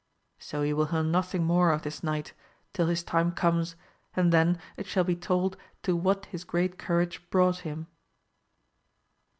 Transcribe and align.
So 0.39 0.63
you 0.63 0.75
will 0.75 0.85
hear 0.87 1.03
nothing 1.03 1.43
more 1.43 1.71
of 1.71 1.83
this 1.83 2.01
knight; 2.01 2.33
till 2.73 2.87
his 2.87 3.03
time 3.03 3.33
comes, 3.33 3.75
and 4.15 4.33
then 4.33 4.57
it 4.75 4.87
shall 4.87 5.03
be 5.03 5.15
told 5.15 5.57
to 5.83 5.95
what 5.95 6.25
his 6.25 6.43
great 6.43 6.79
courage 6.79 7.23
brought 7.29 7.59
him. 7.59 7.85